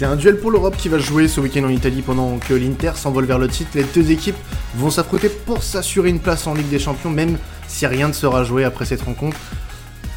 [0.00, 2.92] C'est un duel pour l'Europe qui va jouer ce week-end en Italie pendant que l'Inter
[2.94, 3.72] s'envole vers le titre.
[3.74, 4.38] Les deux équipes
[4.74, 7.36] vont s'affronter pour s'assurer une place en Ligue des Champions, même
[7.68, 9.36] si rien ne sera joué après cette rencontre.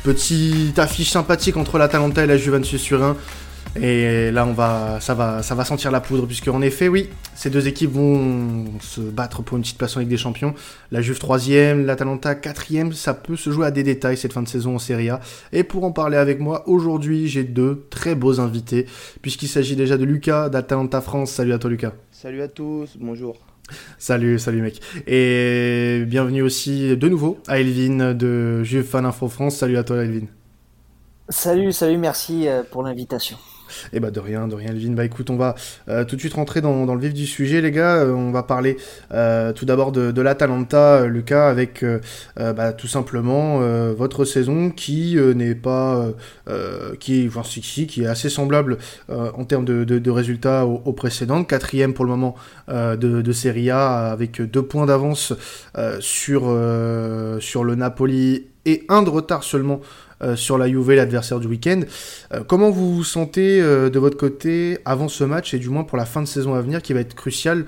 [0.04, 3.18] Petite affiche sympathique entre l'Atalanta et la Juventus Turin.
[3.82, 7.10] Et là, on va, ça, va, ça va sentir la poudre, puisque en effet, oui,
[7.34, 10.54] ces deux équipes vont se battre pour une petite place en Ligue des Champions.
[10.92, 14.48] La Juve 3ème, l'Atalanta 4ème, ça peut se jouer à des détails cette fin de
[14.48, 15.22] saison en Serie A.
[15.52, 18.86] Et pour en parler avec moi, aujourd'hui, j'ai deux très beaux invités,
[19.24, 21.32] puisqu'il s'agit déjà de Lucas d'Atalanta France.
[21.32, 21.94] Salut à toi, Lucas.
[22.12, 23.38] Salut à tous, bonjour.
[23.98, 24.82] Salut, salut mec.
[25.08, 29.56] Et bienvenue aussi de nouveau à Elvin de Juve Fan Info France.
[29.56, 30.28] Salut à toi, Elvin.
[31.30, 33.38] Salut, salut, merci euh, pour l'invitation.
[33.92, 34.92] Eh bah de rien, de rien, Elvin.
[34.92, 35.56] Bah écoute, on va
[35.90, 37.98] euh, tout de suite rentrer dans, le vif du sujet, les gars.
[37.98, 38.78] Euh, on va parler
[39.14, 41.84] euh, tout d'abord de, l'Atalanta, Lucas, avec
[42.38, 43.60] bah, tout simplement
[43.92, 46.08] votre saison qui n'est pas,
[47.00, 48.78] qui, enfin, si, qui est assez semblable
[49.10, 51.48] en termes de, résultats aux, aux, précédentes.
[51.48, 52.36] Quatrième pour le moment
[52.70, 55.34] de, de Serie A avec deux points d'avance
[56.00, 56.44] sur
[57.40, 59.82] sur le Napoli et un de retard seulement
[60.22, 61.82] euh, sur la Juve, l'adversaire du week-end.
[62.34, 65.84] Euh, comment vous vous sentez euh, de votre côté avant ce match et du moins
[65.84, 67.66] pour la fin de saison à venir qui va être cruciale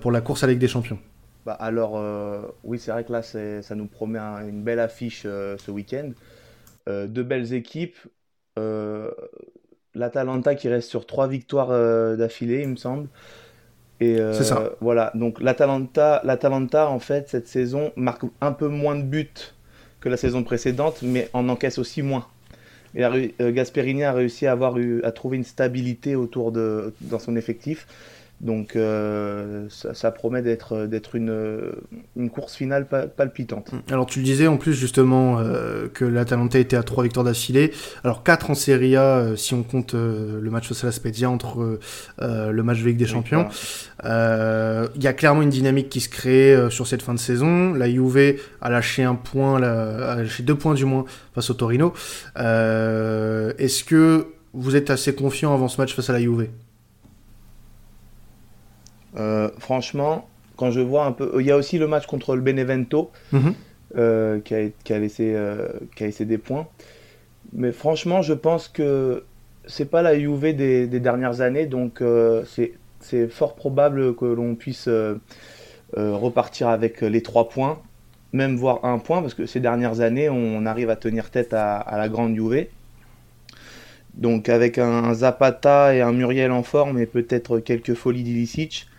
[0.00, 0.98] pour la course à la Ligue des Champions?
[1.46, 1.98] Bah alors
[2.64, 6.10] oui c'est vrai que là ça nous promet un, une belle affiche ce week-end.
[6.86, 7.96] deux belles équipes.
[9.94, 11.70] L'Atalanta qui reste sur trois victoires
[12.16, 13.08] d'affilée il me semble.
[14.00, 14.72] Et c'est ça.
[14.80, 19.54] Voilà, donc l'Atalanta en fait cette saison marque un peu moins de buts
[20.00, 22.26] que la saison précédente, mais en encaisse aussi moins.
[22.96, 27.36] Euh, Gasperini a réussi à, avoir eu, à trouver une stabilité autour de, dans son
[27.36, 27.86] effectif.
[28.40, 31.72] Donc euh, ça, ça, promet d'être d'être une,
[32.16, 33.72] une course finale palpitante.
[33.90, 37.70] Alors tu le disais en plus justement euh, que l'Atalanta était à trois victoires d'affilée.
[38.02, 40.92] Alors quatre en Serie A euh, si on compte euh, le match face à la
[40.92, 41.78] Spezia entre
[42.18, 43.48] le match de Ligue des Champions.
[44.02, 47.74] Il y a clairement une dynamique qui se crée sur cette fin de saison.
[47.74, 51.04] La Juve a lâché un point, la, a lâché deux points du moins
[51.34, 51.92] face au Torino.
[52.36, 56.48] Est-ce que vous êtes assez confiant avant ce match face à la Juve?
[59.58, 60.26] Franchement,
[60.60, 61.32] quand je vois un peu.
[61.40, 63.52] Il y a aussi le match contre le Benevento mm -hmm.
[63.96, 66.66] euh, qui, a, qui, a laissé, euh, qui a laissé des points.
[67.60, 69.24] Mais franchement, je pense que
[69.66, 72.44] c'est pas la Juve des, des dernières années, donc euh,
[73.00, 75.14] c'est fort probable que l'on puisse euh,
[76.26, 77.76] repartir avec les trois points,
[78.40, 81.76] même voire un point, parce que ces dernières années, on arrive à tenir tête à,
[81.94, 82.66] à la grande Juve.
[84.26, 88.89] Donc avec un Zapata et un Muriel en forme et peut-être quelques folies d'Ilicic,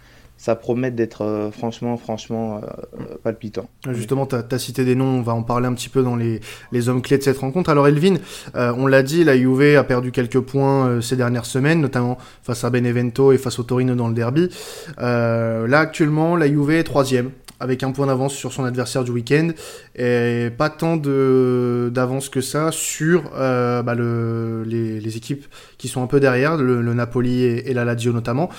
[0.41, 3.69] ça promet d'être euh, franchement, franchement euh, palpitant.
[3.91, 6.39] Justement, tu as, cité des noms, on va en parler un petit peu dans les,
[6.71, 7.69] les hommes clés de cette rencontre.
[7.69, 8.15] Alors Elvin,
[8.55, 12.63] euh, on l'a dit, la Juve a perdu quelques points ces dernières semaines, notamment face
[12.63, 14.49] à Benevento et face au Torino dans le derby.
[14.97, 17.29] Là actuellement, la Juve est troisième
[17.61, 19.49] avec un point d'avance sur son adversaire du week-end
[19.95, 25.45] et pas tant d'avance que ça sur euh, bah le, les, équipes
[25.77, 28.49] qui sont un peu derrière, le, Napoli et, la Lazio notamment.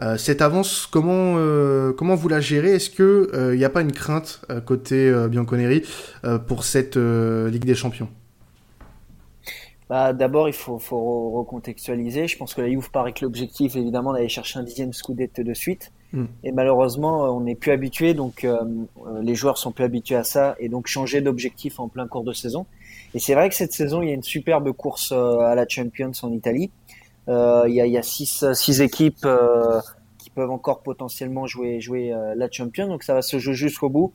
[0.00, 2.74] Euh, cette avance, comment euh, comment vous la gérez?
[2.74, 5.82] Est-ce que il euh, n'y a pas une crainte côté Bianconeri
[6.46, 8.08] pour cette Ligue des Champions?
[9.88, 12.26] Bah, D'abord, il faut, recontextualiser.
[12.26, 15.54] Je pense que la Juve part avec l'objectif évidemment d'aller chercher un dixième scudetto de
[15.54, 15.92] suite.
[16.12, 16.24] Mm.
[16.44, 18.58] Et malheureusement, on n'est plus habitué, donc euh,
[19.22, 22.32] les joueurs sont plus habitués à ça, et donc changer d'objectif en plein cours de
[22.32, 22.66] saison.
[23.14, 25.66] Et c'est vrai que cette saison, il y a une superbe course euh, à la
[25.68, 26.70] Champions en Italie.
[27.28, 29.80] Euh, il, y a, y a six, six équipes euh,
[30.18, 33.88] qui peuvent encore potentiellement jouer, jouer euh, la Champions, donc ça va se jouer jusqu'au
[33.88, 34.12] bout.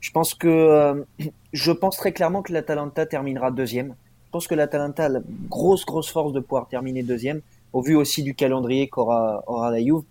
[0.00, 1.06] Je pense que,
[1.52, 3.94] je pense très clairement que l'Atalanta terminera deuxième.
[4.26, 7.40] Je pense que l'Atalanta a la grosse, grosse force de pouvoir terminer deuxième
[7.72, 10.02] au vu aussi du calendrier qu'aura aura la Juve.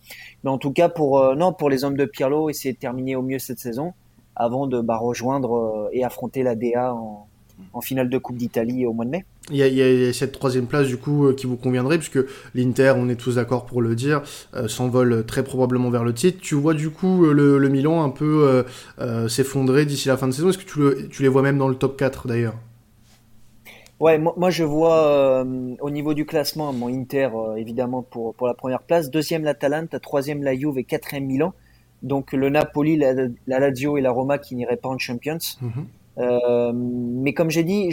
[0.43, 3.15] Mais en tout cas, pour euh, non pour les hommes de Pirlo, essayer de terminer
[3.15, 3.93] au mieux cette saison
[4.35, 7.25] avant de bah, rejoindre euh, et affronter la DA en,
[7.81, 9.25] finale de Coupe d'Italie au mois de mai.
[9.51, 12.19] Il y, a, cette troisième place du coup euh, qui vous conviendrait puisque
[12.55, 14.21] l'Inter, on est tous d'accord pour le dire,
[14.67, 16.39] s'envole très probablement vers le titre.
[16.41, 18.63] Tu vois du coup le, Milan un peu
[19.27, 20.49] s'effondrer d'ici la fin de saison.
[20.49, 22.55] Est-ce que tu, tu les vois même dans le top 4 d'ailleurs?
[23.99, 28.33] Ouais, moi, moi, je vois euh, au niveau du classement mon Inter euh, évidemment pour
[28.35, 31.53] pour la première place, deuxième l'Atalanta, troisième la Juve et quatrième Milan.
[32.01, 33.13] Donc le Napoli, la,
[33.47, 35.37] la Lazio et la Roma qui n'iraient pas en Champions.
[35.61, 35.85] Mm -hmm.
[36.23, 36.71] euh,
[37.23, 37.91] mais comme j'ai dit,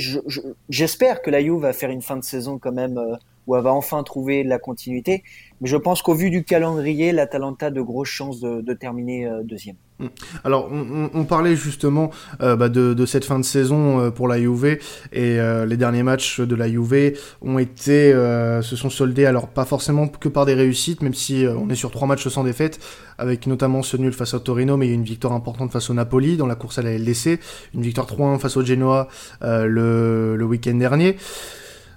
[0.68, 3.16] j'espère je, je, que la Juve va faire une fin de saison quand même euh,
[3.46, 5.22] où elle va enfin trouver la continuité.
[5.60, 9.26] Mais je pense qu'au vu du calendrier, l'Atalanta a de grosses chances de, de terminer
[9.26, 9.76] euh, deuxième.
[9.98, 10.06] Mm.
[10.44, 12.10] Alors, on, parlait justement
[12.42, 14.78] euh, bah, de, cette fin de saison euh, pour la Juve et
[15.12, 20.08] euh, les derniers matchs de la Juve ont été, se sont soldés alors pas forcément
[20.08, 22.78] que par des réussites, même si on est sur trois matchs sans défaite,
[23.18, 26.46] avec notamment ce nul face au Torino, mais une victoire importante face au Napoli dans
[26.46, 27.40] la course à la LDC,
[27.74, 29.08] une victoire 3-1 face au Genoa
[29.40, 31.16] le, le week-end dernier.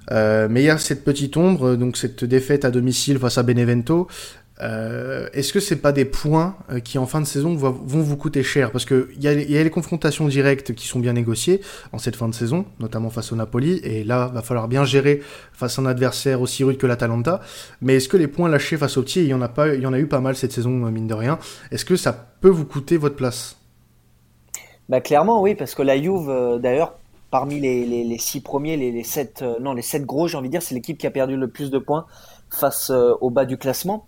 [0.10, 4.08] Mais il y a cette petite ombre, donc cette défaite à domicile face à Benevento,
[4.62, 8.18] euh, est-ce que c'est pas des points euh, qui en fin de saison vont vous
[8.18, 8.72] coûter cher?
[8.72, 11.62] Parce qu'il y, a, y a les confrontations directes qui sont bien négociées
[11.94, 15.22] en cette fin de saison, notamment face au Napoli, et là va falloir bien gérer
[15.54, 17.40] face à un adversaire aussi rude que l'Atalanta.
[17.82, 19.82] Mais est-ce que les points lâchés face au petit, il y en a pas, il
[19.82, 21.40] y en a eu pas mal cette saison mine de rien.
[21.72, 22.12] Est-ce que ça
[22.42, 23.56] peut vous coûter votre place?
[24.90, 26.99] Bah clairement oui, parce que la Juve euh, d'ailleurs
[27.32, 30.54] parmi les, les, six premiers, les, les sept non les sept gros, j'ai envie de
[30.54, 32.06] dire, c'est l'équipe qui a perdu le plus de points
[32.50, 34.06] face au bas du classement.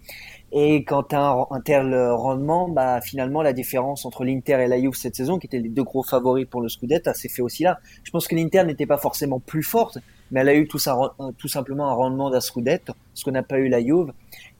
[0.53, 4.80] Et quand tu as un, tel rendement, bah, finalement, la différence entre l'Inter et la
[4.80, 7.63] Juve cette saison, qui étaient les deux gros favoris pour le Scudetto, s'est fait aussi
[7.63, 7.80] là.
[8.03, 10.00] Je pense que l'Inter n'était pas forcément plus forte,
[10.30, 10.98] mais elle a eu tout, ça,
[11.38, 14.12] tout simplement un rendement d'un Scudetto, ce qu'on n'a pas eu la Juve.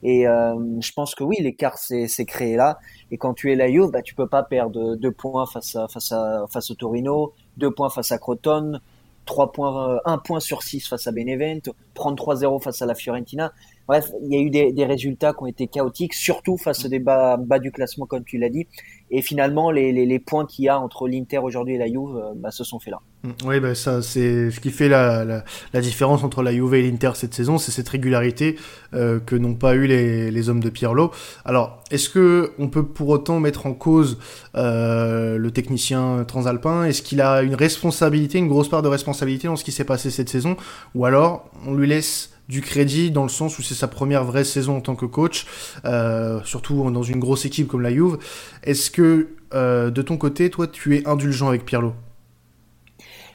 [0.04, 2.80] Et euh, je pense que oui, l'écart s'est créé là.
[3.12, 5.90] Et quand tu es la Juve, bah, tu peux pas perdre deux points face, à,
[5.90, 8.80] face, à, face au Torino, deux points face à Crotone,
[9.26, 13.54] 3 points, 1 point sur 6 face à Benevento, prendre 3-0 face à la Fiorentina.
[13.88, 17.38] Bref, il y a eu des, résultats qui ont été chaotiques, surtout face des bas,
[17.38, 18.68] bas du classement, comme tu l'as dit.
[19.10, 22.52] Et finalement, les, points qu'il y a entre l'Inter aujourd'hui et la Juve euh, bah,
[22.52, 23.00] se sont faits là.
[23.24, 23.30] Mm.
[23.46, 25.44] Oui, bah, c'est ce qui fait la,
[25.74, 28.56] différence entre la Juve et l'Inter cette saison, c'est cette régularité
[28.94, 31.12] euh, que n'ont pas eu les, hommes de Pirlo.
[31.46, 34.18] Alors, est-ce que on peut pour autant mettre en cause
[34.56, 36.86] euh, le technicien transalpin?
[36.86, 40.10] Est-ce qu'il a une responsabilité, une grosse part de responsabilité dans ce qui s'est passé
[40.10, 40.56] cette saison?
[40.96, 44.44] Ou alors, on lui laisse du crédit dans le sens où c'est sa première vraie
[44.44, 45.46] saison en tant que coach,
[45.86, 48.18] euh, surtout dans une grosse équipe comme la Juve.
[48.64, 51.94] Est-ce que euh, de ton côté, toi, tu es indulgent avec Pirlo?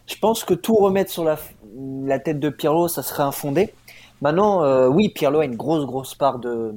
[0.07, 3.73] Je pense que tout remettre sur la, tête de Pirlo, ça serait infondé.
[4.23, 6.75] Maintenant, euh, oui, Pirlo a une grosse, grosse part de,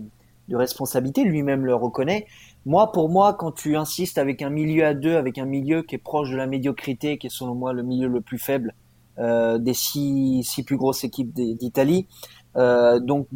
[0.47, 2.25] de responsabilité, lui-même le reconnaît.
[2.65, 5.95] Moi, pour moi, quand tu insistes avec un milieu à deux, avec un milieu qui
[5.95, 8.73] est proche de la médiocrité, qui est selon moi le milieu le plus faible,
[9.19, 12.07] des six, plus grosses équipes d'Italie.
[12.55, 13.27] Euh, donc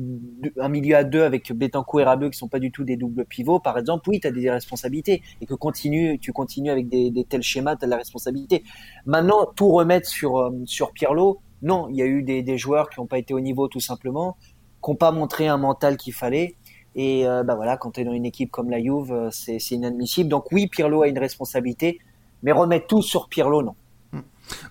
[0.57, 3.25] un milieu à deux avec Betancourt et Rabiot qui sont pas du tout des doubles
[3.25, 7.25] pivots, par exemple, oui, tu as des responsabilités et que continue, tu continues avec des,
[7.29, 8.63] tels schémas, tu as de la responsabilité.
[9.05, 12.99] Maintenant, tout remettre sur euh, sur Pirlo, non, il y a eu des, joueurs qui
[12.99, 14.35] n'ont pas été au niveau tout simplement,
[14.83, 16.55] qui n'ont pas montré un mental qu'il fallait.
[16.95, 20.29] Et bah voilà, quand tu es dans une équipe comme la Juve, c'est inadmissible.
[20.29, 21.99] Donc oui, Pirlo a une responsabilité,
[22.43, 23.75] mais remettre tout sur Pirlo, non.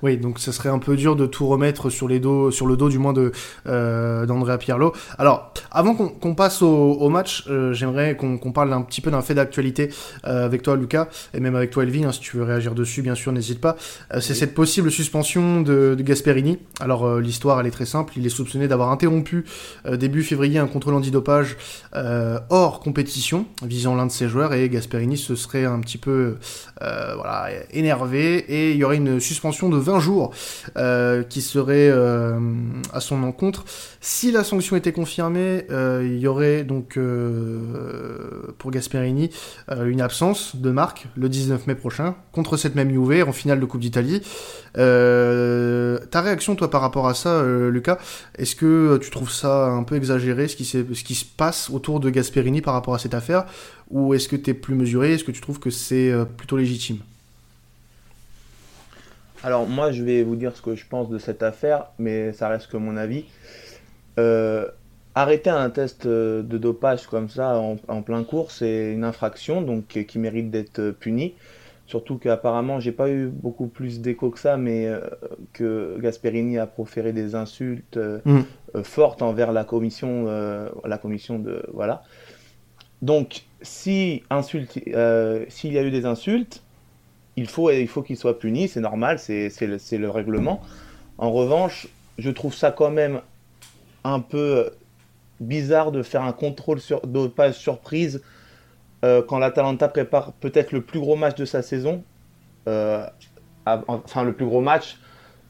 [0.02, 2.76] Oui, donc ce serait un peu dur de tout remettre sur les dos, sur le
[2.76, 3.32] dos du moins de
[3.66, 4.92] euh, d'Andrea Pirlo.
[5.18, 9.34] Alors, avant qu'on passe au, match, euh, j'aimerais qu'on parle un petit peu d'un fait
[9.34, 9.90] d'actualité
[10.26, 12.08] euh, avec toi, Lucas, et même avec toi, Elvin.
[12.08, 13.76] Hein, si tu veux réagir dessus, bien sûr, n'hésite pas.
[14.20, 16.58] C'est cette possible suspension de, de Gasperini.
[16.80, 18.14] Alors, l'histoire, elle est très simple.
[18.16, 19.44] Il est soupçonné d'avoir interrompu
[19.90, 21.56] début février un contrôle antidopage
[21.92, 26.36] hors compétition visant l'un de ses joueurs, et Gasperini se serait un petit peu
[26.80, 30.32] voilà énervé et il y aurait une suspension de 20 jours
[30.76, 32.38] euh, qui serait euh,
[32.92, 33.64] à son encontre.
[34.00, 36.98] Si la sanction était confirmée, euh, il y aurait donc
[38.58, 39.30] pour Gasperini
[39.68, 43.64] une absence de marque le 19 mai prochain contre cette même Juve en finale de
[43.64, 44.22] Coupe d'Italie.
[44.74, 47.98] ta réaction toi par rapport à ça, Lucas
[48.36, 52.00] Est-ce que tu trouves ça un peu exagéré ce qui, ce qui se passe autour
[52.00, 53.46] de Gasperini par rapport à cette affaire
[53.90, 56.98] ou est-ce que tu es plus mesuré Est-ce que tu trouves que c'est plutôt légitime?
[59.44, 62.48] Alors moi je vais vous dire ce que je pense de cette affaire, mais ça
[62.48, 63.24] reste que mon avis.
[64.18, 64.68] Euh,
[65.14, 69.86] arrêter un test euh, de dopage comme ça en, plein cours, c'est une infraction donc
[69.86, 71.34] qui mérite d'être punie.
[71.86, 75.00] Surtout qu'apparemment j'ai pas eu beaucoup plus d'écho que ça, mais euh,
[75.52, 78.42] que Gasperini a proféré des insultes mm.
[78.82, 80.26] fortes envers la commission,
[80.84, 82.02] la commission de voilà.
[83.02, 84.78] Donc si insulte,
[85.48, 86.62] s'il y a eu des insultes,
[87.36, 90.60] il faut il faut qu'il soit puni, c'est normal, c'est le, le, règlement.
[91.18, 93.20] En revanche, je trouve ça quand même
[94.04, 94.70] un peu
[95.40, 98.22] bizarre de faire un contrôle sur, dopage surprise
[99.04, 102.04] euh, quand l'Atalanta prépare peut-être le plus gros match de sa saison,
[102.68, 103.04] euh,
[103.66, 104.98] enfin le plus gros match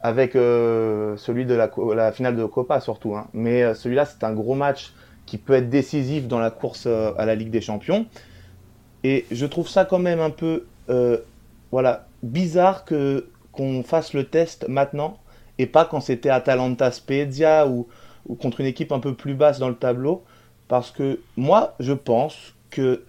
[0.01, 3.15] avec euh, celui de la, la, finale de Copa surtout.
[3.15, 3.29] Hein.
[3.35, 4.93] Mais celui-là, c'est un gros match
[5.27, 8.07] qui peut être décisif dans la course à la Ligue des Champions.
[9.05, 10.65] Et je trouve ça quand même un peu
[11.73, 15.19] voilà, bizarre que qu'on fasse le test maintenant
[15.59, 17.87] et pas quand c'était Atalanta Spezia ou,
[18.26, 20.25] ou contre une équipe un peu plus basse dans le tableau.
[20.69, 23.02] Parce que moi, je pense que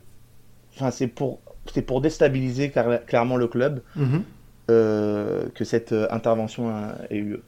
[0.76, 1.40] enfin, c'est pour
[1.72, 2.74] c'est pour déstabiliser
[3.08, 4.24] clairement le club mhm.
[4.68, 7.42] que cette intervention a, eu lieu.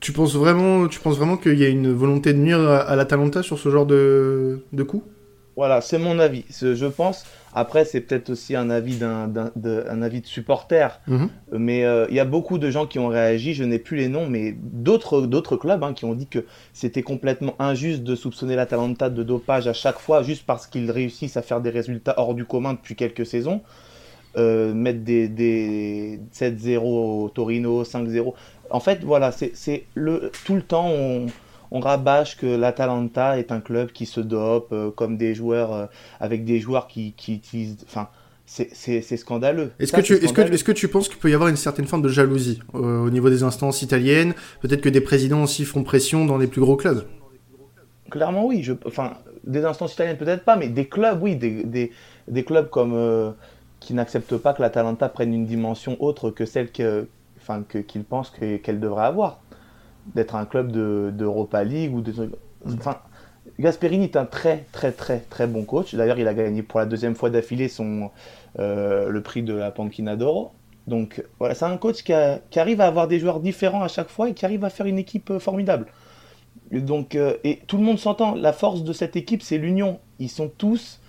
[0.00, 2.96] Tu penses vraiment, tu penses vraiment qu'il y a une volonté de nuire à, la
[2.96, 5.02] l'Atalanta sur ce genre de, de coup?
[5.56, 6.44] Voilà, c'est mon avis.
[6.50, 7.24] Je pense.
[7.54, 11.00] Après, c'est peut-être aussi un avis d'un, de, avis de supporter.
[11.06, 11.28] Mhm.
[11.52, 13.54] Mais euh, il y a beaucoup de gens qui ont réagi.
[13.54, 17.02] Je n'ai plus les noms, mais d'autres, d'autres clubs hein, qui ont dit que c'était
[17.02, 21.42] complètement injuste de soupçonner l'Atalanta de dopage à chaque fois, juste parce qu'ils réussissent à
[21.42, 23.62] faire des résultats hors du commun depuis quelques saisons.
[24.36, 28.34] Euh, mettre des, des 7-0 Torino, 5-0.
[28.70, 31.26] En fait, voilà, c'est le tout le temps on,
[31.70, 35.86] on rabâche que l'Atalanta est un club qui se dope euh, comme des joueurs euh,
[36.20, 37.78] avec des joueurs qui, qui utilisent.
[37.86, 38.08] Enfin,
[38.46, 39.72] c'est scandaleux.
[39.78, 41.86] Est-ce que, tu, est que, est que, tu penses qu'il peut y avoir une certaine
[41.86, 44.34] forme de jalousie euh, au niveau des instances italiennes?
[44.60, 47.04] Peut-être que des présidents aussi font pression dans les plus gros clubs
[48.10, 48.62] Clairement, oui.
[48.62, 51.36] Je, enfin, des instances italiennes, peut-être pas, mais des clubs, oui.
[51.36, 51.90] Des, des,
[52.28, 53.34] des clubs comme,
[53.80, 57.06] qui n'acceptent pas que l'Atalanta prenne une dimension autre que celle qu'ils
[57.40, 57.62] enfin,
[58.08, 59.40] pensent qu'elle devrait avoir
[60.14, 62.12] d'être un club d'Europa League ou de.
[62.66, 62.98] Enfin,
[63.58, 65.94] Gasperini est un très très très très bon coach.
[65.94, 68.10] D'ailleurs, il a gagné pour la deuxième fois d'affilée son
[68.58, 70.52] euh, le prix de la Panchina d'Oro.
[70.86, 74.28] Donc voilà, c'est un coach qui, arrive à avoir des joueurs différents à chaque fois
[74.28, 75.86] et qui arrive à faire une équipe euh, formidable.
[76.70, 78.34] Donc euh, et tout le monde s'entend.
[78.34, 79.98] La force de cette équipe, c'est l'union.
[80.18, 81.00] Ils sont tous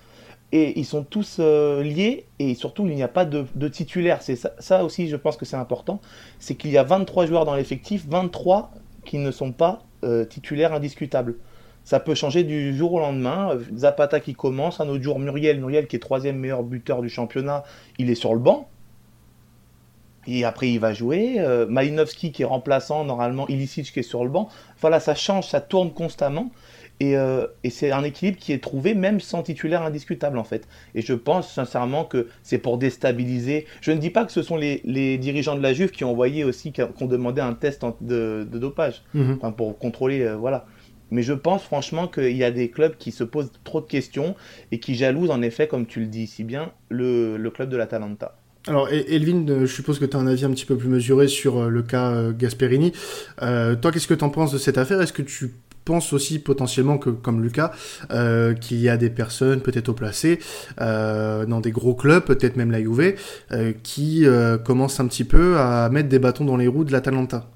[0.52, 4.22] et ils sont tous liés et surtout il n'y a pas de, de titulaire.
[4.22, 6.00] C'est ça, ça, aussi, je pense que c'est important.
[6.40, 8.72] C'est qu'il y a 23 joueurs dans l'effectif, 23
[9.06, 11.36] qui ne sont pas euh, titulaires indiscutables.
[11.86, 13.58] Ça peut changer du jour au lendemain.
[13.76, 17.64] Zapata qui commence, un autre jour Muriel, Muriel qui est troisième meilleur buteur du championnat,
[18.00, 18.68] il est sur le banc.
[20.28, 21.36] Et après il va jouer.
[21.38, 24.50] Euh, Malinowski qui est remplaçant, normalement Ilicic qui est sur le banc.
[24.82, 26.50] Voilà, ça change, ça tourne constamment.
[27.04, 30.68] Euh, et, c'est un équilibre qui est trouvé même sans titulaire indiscutable en fait.
[30.94, 33.66] Et je pense sincèrement que c'est pour déstabiliser.
[33.82, 36.44] Je ne dis pas que ce sont les, dirigeants de la Juve qui ont envoyé
[36.44, 39.40] aussi, qui ont demandé un test de, dopage, mhm.
[39.58, 40.66] pour contrôler, euh, voilà.
[41.12, 44.36] Mais je pense franchement qu'il y a des clubs qui se posent trop de questions
[44.72, 47.78] et qui jalousent en effet, comme tu le dis si bien, le, le club de
[47.78, 48.36] l'Atalanta.
[48.68, 51.28] Alors Elvin, euh, je suppose que tu as un avis un petit peu plus mesuré
[51.28, 52.94] sur le cas Gasperini.
[53.38, 55.00] toi, qu'est-ce que tu en penses de cette affaire?
[55.00, 55.54] Est-ce que tu
[55.86, 57.72] pense aussi potentiellement que, comme Lucas,
[58.12, 60.40] euh, qu'il y a des personnes peut-être au placé
[60.82, 63.16] euh, dans des gros clubs, peut-être même la Juve,
[63.52, 64.26] euh, qui
[64.66, 67.48] commencent un petit peu à mettre des bâtons dans les roues de l'Atalanta.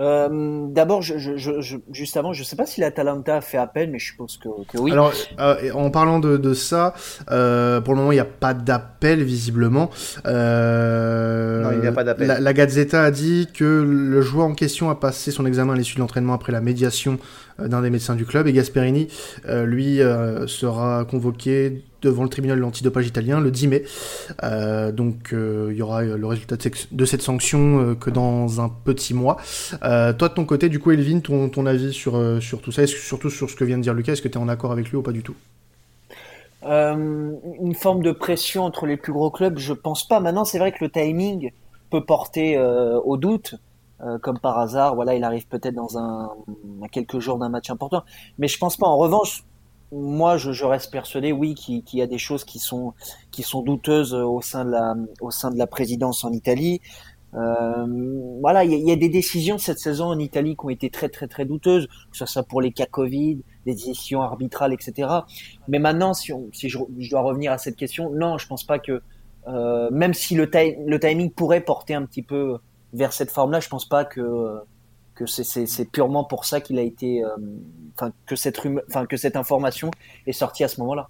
[0.00, 3.90] Euh, D'abord, je, je, je, juste avant, je sais pas si l'Atalanta a fait appel,
[3.90, 4.90] mais je suppose que, que oui.
[4.92, 6.94] Alors, euh, en parlant de, de ça,
[7.30, 9.90] euh, pour le moment, il n'y a pas d'appel visiblement.
[10.26, 12.26] Euh, non, il n'y a pas d'appel.
[12.26, 15.76] La, la, Gazzetta a dit que le joueur en question a passé son examen à
[15.76, 19.08] l'issue de l'entraînement après la médiation euh, d'un des médecins du club et Gasperini,
[19.46, 19.98] euh, lui,
[20.46, 23.82] sera convoqué devant le tribunal de l'antidopage italien le 10 mai.
[24.42, 26.56] Euh, donc euh, il y aura le résultat
[26.92, 29.38] de, cette sanction euh, que dans un petit mois.
[29.80, 33.30] toi de ton côté, du coup, Elvin, ton, ton avis sur, sur tout ça, surtout
[33.30, 34.96] sur ce que vient de dire Lucas, est-ce que tu es en accord avec lui
[34.96, 35.34] ou pas du tout?
[36.66, 40.20] Une forme de pression entre les plus gros clubs, je pense pas.
[40.20, 41.50] Maintenant, c'est vrai que le timing
[41.90, 43.56] peut porter au doute.
[44.22, 46.30] Comme par hasard, voilà, il arrive peut-être dans un
[46.82, 48.04] à quelques jours d'un match important,
[48.38, 48.86] mais je pense pas.
[48.86, 49.44] En revanche,
[49.92, 52.94] moi, je, reste persuadé, oui, qu'il y a des choses qui sont
[53.30, 56.80] qui sont douteuses au sein de la au sein de la présidence en Italie.
[57.34, 57.86] Euh,
[58.40, 61.26] voilà, il y, a des décisions cette saison en Italie qui ont été très très
[61.26, 65.08] très douteuses, que ce soit pour les cas Covid, des décisions arbitrales, etc.
[65.66, 66.78] Mais maintenant, si, on, si je,
[67.10, 69.02] dois revenir à cette question, non, je pense pas que
[69.48, 70.48] euh, même si le,
[70.86, 72.58] le timing pourrait porter un petit peu
[72.94, 74.60] vers cette forme-là, je pense pas que
[75.14, 77.36] que c'est purement pour ça qu'il a été, euh,
[77.94, 79.90] enfin que cette enfin que cette information
[80.26, 81.08] est sortie à ce moment-là.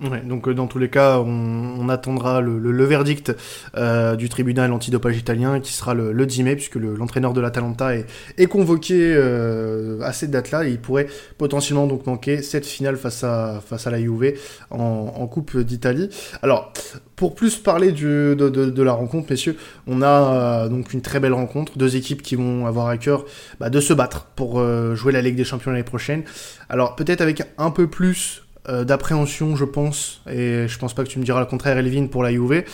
[0.00, 3.34] Donc euh, dans tous les cas, on, attendra le, verdict
[3.76, 7.94] euh, du tribunal antidopage italien qui sera le, le 10 mai, puisque l'entraîneur de l'Atalanta
[7.94, 8.06] est,
[8.38, 13.24] est, convoqué euh, à cette date-là et il pourrait potentiellement donc manquer cette finale face
[13.24, 14.38] à, face à la Juve
[14.70, 16.08] en, Coupe d'Italie.
[16.42, 16.72] Alors,
[17.14, 21.94] pour plus parler de, la rencontre, messieurs, on a donc une très belle rencontre, deux
[21.94, 23.24] équipes qui vont avoir à cœur
[23.60, 24.60] bah, de se battre pour
[24.96, 26.24] jouer la Ligue des Champions l'année prochaine.
[26.68, 31.08] Alors peut-être avec un peu plus euh, d'appréhension, je pense, et je pense pas que
[31.08, 32.64] tu me diras le contraire, Elvin, pour la Juve,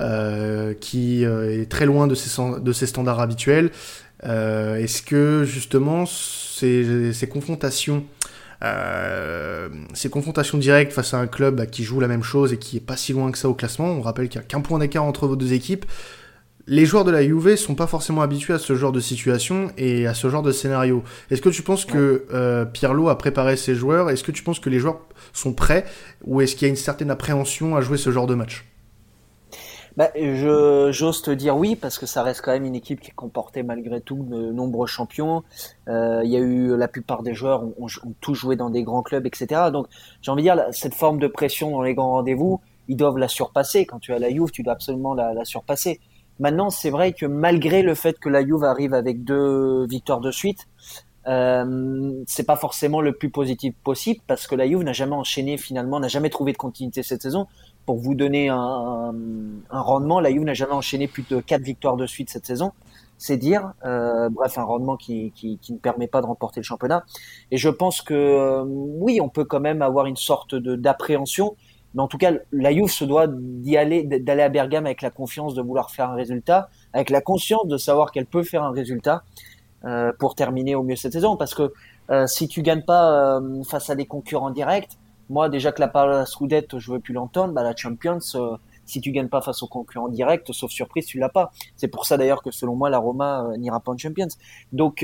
[0.00, 3.70] euh, qui euh, est très loin de ses, standards habituels.
[4.24, 8.04] Est-ce que justement ces, confrontations,
[9.94, 12.78] ces confrontations directes face à un club bah, qui joue la même chose et qui
[12.78, 14.80] est pas si loin que ça au classement, on rappelle qu'il y a qu'un point
[14.80, 15.84] d'écart entre vos deux équipes,
[16.66, 20.06] les joueurs de la Juve sont pas forcément habitués à ce genre de situation et
[20.06, 21.04] à ce genre de scénario.
[21.30, 24.10] Est-ce que tu penses que euh, Pirlo a préparé ses joueurs?
[24.10, 25.00] Est-ce que tu penses que les joueurs
[25.32, 25.84] sont prêts?
[26.24, 28.64] Ou est-ce qu'il y a une certaine appréhension à jouer ce genre de match?
[29.96, 33.12] Bah, je, j'ose te dire oui parce que ça reste quand même une équipe qui
[33.12, 35.42] comportait malgré tout de nombreux champions.
[35.88, 38.82] Euh, il y a eu la plupart des joueurs ont, ont, tous joué dans des
[38.82, 39.70] grands clubs, etc.
[39.72, 39.86] Donc
[40.20, 43.28] j'ai envie de dire cette forme de pression dans les grands rendez-vous, ils doivent la
[43.28, 43.86] surpasser.
[43.86, 45.98] Quand tu as la Juve, tu dois absolument la, la surpasser.
[46.38, 50.30] Maintenant, c'est vrai que malgré le fait que la Juve arrive avec deux victoires de
[50.30, 50.66] suite,
[51.28, 55.56] euh, c'est pas forcément le plus positif possible parce que la Juve n'a jamais enchaîné
[55.58, 57.46] finalement, n'a jamais trouvé de continuité cette saison.
[57.84, 59.14] Pour vous donner un,
[59.70, 62.72] un rendement, la Juve n'a jamais enchaîné plus de quatre victoires de suite cette saison.
[63.18, 66.64] C'est dire, euh, bref, un rendement qui, qui, qui, ne permet pas de remporter le
[66.64, 67.04] championnat.
[67.50, 71.56] Et je pense que euh, oui, on peut quand même avoir une sorte d'appréhension
[71.96, 75.10] mais en tout cas, la Juve se doit d'y aller, d'aller à Bergame avec la
[75.10, 78.70] confiance de vouloir faire un résultat, avec la conscience de savoir qu'elle peut faire un
[78.70, 79.24] résultat
[79.86, 81.38] euh, pour terminer au mieux cette saison.
[81.38, 81.72] Parce que
[82.10, 84.98] euh, si tu gagnes pas euh, face à des concurrents directs,
[85.30, 88.20] moi déjà que la parole Scudetto, je veux plus l'entendre, bah, la Champions,
[88.84, 91.50] si tu gagnes pas face aux concurrents directs, sauf surprise, tu l'as pas.
[91.76, 94.28] C'est pour ça d'ailleurs que selon moi, la Roma n'ira pas en Champions.
[94.70, 95.02] Donc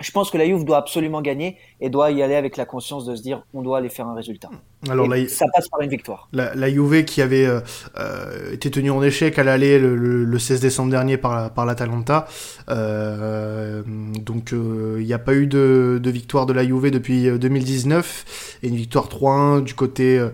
[0.00, 3.04] je pense que la Juve doit absolument gagner et doit y aller avec la conscience
[3.04, 4.48] de se dire on doit aller faire un résultat.
[4.88, 6.28] Alors ça passe par une victoire.
[6.32, 7.60] La, la Juve qui avait euh,
[7.98, 12.28] euh, été tenue en échec à l'aller le, le, 16 décembre dernier par, par l'Atalanta.
[12.68, 18.58] Euh, donc il n'y a pas eu de, de, victoire de la Juve depuis 2019
[18.62, 20.24] et une victoire 3-1 du côté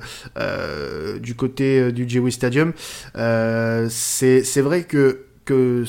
[1.21, 2.75] du côté du Gewi Stadium.
[3.15, 5.85] c'est vrai que que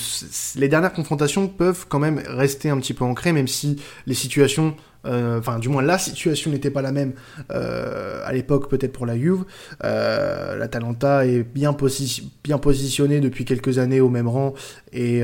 [0.57, 4.75] les dernières confrontations peuvent quand même rester un petit peu ancrées, même si les situations,
[5.05, 7.13] euh, enfin du moins la situation n'était pas la même
[7.51, 9.45] euh, à l'époque peut-être pour la Juve.
[9.83, 14.53] Euh, la Talenta est bien, posi bien positionnée depuis quelques années au même rang
[14.91, 15.21] et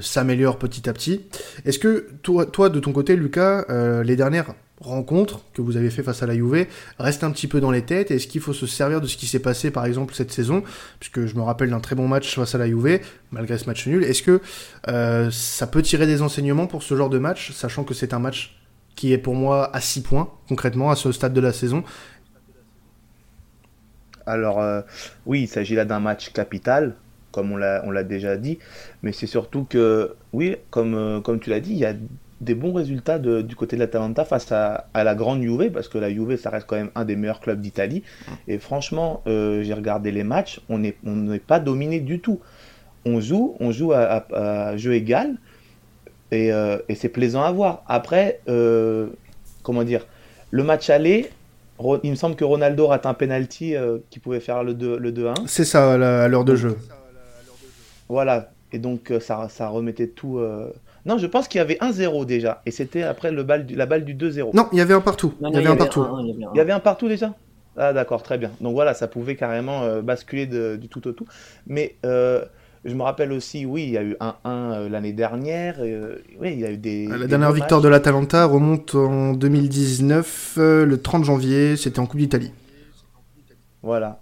[0.00, 1.26] s'améliore petit à petit.
[1.64, 3.64] Est-ce que toi, toi, de ton côté, Lucas,
[4.02, 6.66] les dernières rencontre que vous avez fait face à la Juve
[6.98, 8.10] reste un petit peu dans les têtes.
[8.10, 10.62] Est-ce qu'il faut se servir de ce qui s'est passé par exemple cette saison?
[10.98, 13.86] Puisque je me rappelle d'un très bon match face à la Juve, malgré ce match
[13.86, 14.04] nul.
[14.04, 14.40] Est-ce que
[14.88, 18.18] euh, ça peut tirer des enseignements pour ce genre de match, sachant que c'est un
[18.18, 18.56] match
[18.96, 21.84] qui est pour moi à 6 points concrètement à ce stade de la saison?
[24.26, 24.82] Alors euh,
[25.26, 26.96] oui, il s'agit là d'un match capital,
[27.32, 28.58] comme on l'a déjà dit,
[29.02, 31.94] mais c'est surtout que, oui, comme, euh, comme tu l'as dit, il y a
[32.40, 35.88] des bons résultats de, du côté de l'Atalanta face à, à, la grande Juve, parce
[35.88, 38.02] que la Juve, ça reste quand même un des meilleurs clubs d'Italie.
[38.48, 42.40] Et franchement, euh, j'ai regardé les matchs, on n'est on pas dominé du tout.
[43.04, 45.36] On joue, on joue à, à, jeu égal,
[46.30, 47.82] et, euh, et c'est plaisant à voir.
[47.86, 49.08] Après, euh,
[49.62, 50.06] comment dire,
[50.50, 51.30] le match aller,
[52.02, 53.74] il me semble que Ronaldo rate un penalty
[54.10, 55.46] qui pouvait faire le 2-1.
[55.46, 56.76] C'est ça, à l'heure de jeu.
[58.08, 60.40] Voilà, et donc ça, ça remettait tout
[61.06, 62.62] non, je pense qu'il y avait 1-0 déjà.
[62.66, 64.54] Et c'était après le balle du, la balle du 2-0.
[64.54, 65.34] Non, il y avait un partout.
[65.40, 66.06] Non, il y avait un partout.
[66.22, 67.34] il, y avait un partout déjà?
[67.76, 68.50] Ah, d'accord, très bien.
[68.60, 71.26] Donc voilà, ça pouvait carrément euh, basculer de, du tout au tout.
[71.66, 72.44] Mais euh,
[72.84, 75.76] je me rappelle aussi, oui, il y a eu 1-1 euh, l'année dernière.
[75.80, 77.06] Euh, oui, il y a eu des.
[77.06, 81.76] La des dernière victoire de l'Atalanta remonte en 2019, euh, le 30 janvier.
[81.76, 82.52] C'était en Coupe d'Italie.
[83.82, 84.20] Voilà.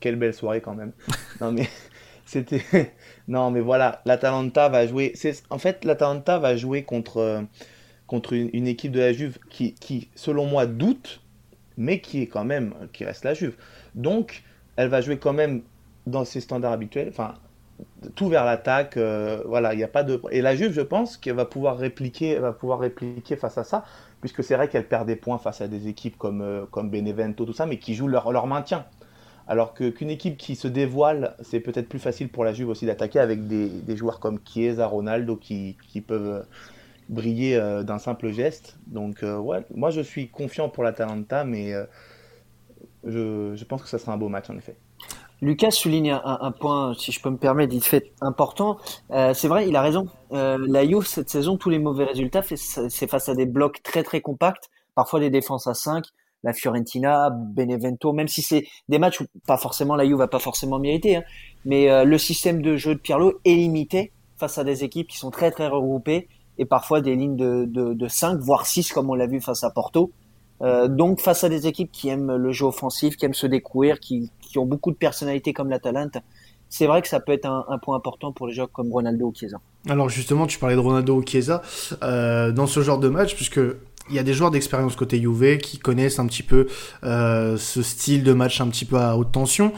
[0.00, 0.92] Quelle belle soirée quand même.
[1.40, 1.68] non, mais
[3.28, 5.14] Non, mais voilà, l'Atalanta va jouer.
[5.50, 7.42] En fait, l'Atalanta va jouer contre, euh,
[8.30, 11.20] une, équipe de la Juve qui, selon moi, doute,
[11.76, 13.56] mais qui est quand même, qui reste la Juve.
[13.94, 14.42] Donc,
[14.76, 15.62] elle va jouer quand même
[16.06, 17.12] dans ses standards habituels,
[18.14, 18.96] tout vers l'attaque.
[18.96, 20.20] Euh, voilà, il n'y a pas de.
[20.30, 23.84] Et la Juve, je pense qu'elle va pouvoir répliquer, va pouvoir répliquer face à ça,
[24.20, 27.44] puisque c'est vrai qu'elle perd des points face à des équipes comme, euh, comme Benevento,
[27.44, 28.84] tout ça, mais qui jouent leur maintien.
[29.46, 32.86] Alors que qu'une équipe qui se dévoile, c'est peut-être plus facile pour la Juve aussi
[32.86, 35.76] d'attaquer avec des, joueurs comme Chiesa, Ronaldo qui,
[36.06, 36.46] peuvent
[37.10, 38.78] briller euh, d'un simple geste.
[38.86, 41.84] Donc euh, ouais, moi je suis confiant pour l'Atalanta, mais euh,
[43.04, 44.76] je, pense que ça sera un beau match en effet.
[45.42, 48.78] Lucas souligne un, point, si je peux me permettre, il fait important.
[49.10, 50.06] C'est vrai, il a raison.
[50.30, 54.22] La Juve cette saison, tous les mauvais résultats, c'est face à des blocs très très
[54.22, 56.06] compacts, parfois des défenses à 5,
[56.44, 60.38] la Fiorentina, Benevento, même si c'est des matchs où pas forcément la Juve va pas
[60.38, 61.22] forcément mériter, hein,
[61.64, 65.16] mais euh, le système de jeu de Pirlo est limité face à des équipes qui
[65.16, 66.28] sont très très regroupées
[66.58, 69.64] et parfois des lignes de, de, de 5 voire 6 comme on l'a vu face
[69.64, 70.12] à Porto.
[70.62, 73.98] Euh, donc face à des équipes qui aiment le jeu offensif, qui aiment se découvrir,
[73.98, 76.18] qui, qui ont beaucoup de personnalité comme la Talente,
[76.68, 79.26] c'est vrai que ça peut être un, un, point important pour les joueurs comme Ronaldo
[79.26, 79.58] ou Chiesa.
[79.88, 81.62] Alors justement, tu parlais de Ronaldo ou Chiesa
[82.02, 83.60] euh, dans ce genre de match, puisque
[84.08, 86.66] il y a des joueurs d'expérience côté Juve qui connaissent un petit peu
[87.04, 89.72] euh, ce style de match un petit peu à haute tension.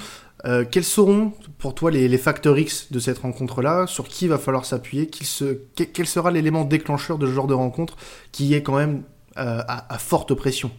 [0.70, 3.86] quels seront pour toi les, facteurs X de cette rencontre-là?
[3.86, 5.08] Sur qui va falloir s'appuyer?
[5.08, 7.96] Quel sera l'élément déclencheur de ce genre de rencontre
[8.32, 9.02] qui est quand même
[9.34, 10.70] à, forte pression?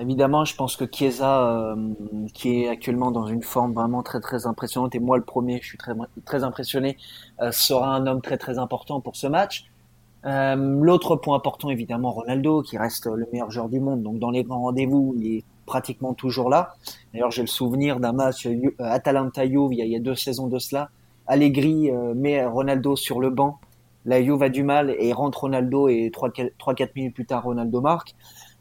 [0.00, 1.76] Évidemment, je pense que Chiesa,
[2.32, 5.68] qui est actuellement dans une forme vraiment très très impressionnante, et moi le premier, je
[5.68, 5.92] suis très
[6.24, 6.96] très impressionné,
[7.52, 9.66] sera un homme très très important pour ce match.
[10.26, 14.02] Euh, l'autre point important, évidemment, Ronaldo, qui reste le meilleur joueur du monde.
[14.02, 16.74] Donc, dans les grands rendez-vous, il est pratiquement toujours là.
[17.12, 20.90] D'ailleurs, j'ai le souvenir d'un match euh, Atalanta-Juve il, y a deux saisons de cela.
[21.26, 23.58] Allegri euh, met Ronaldo sur le banc.
[24.06, 28.14] La Juve a du mal et rentre Ronaldo et 3-4 minutes plus tard, Ronaldo marque.